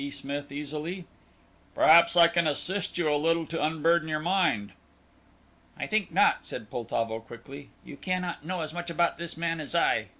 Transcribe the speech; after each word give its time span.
Smith 0.09 0.51
easily; 0.51 1.05
"perhaps 1.75 2.17
I 2.17 2.27
can 2.27 2.47
assist 2.47 2.97
you 2.97 3.13
a 3.13 3.21
little 3.21 3.45
to 3.45 3.63
unburden 3.63 4.07
your 4.07 4.17
mind." 4.17 4.71
"I 5.77 5.85
think 5.85 6.11
not," 6.11 6.43
said 6.43 6.71
Poltavo, 6.71 7.19
quickly; 7.19 7.69
"you 7.85 7.97
cannot 7.97 8.43
know 8.43 8.61
as 8.61 8.73
much 8.73 8.89
about 8.89 9.19
this 9.19 9.37
man 9.37 9.59
as 9.59 9.75
I. 9.75 10.07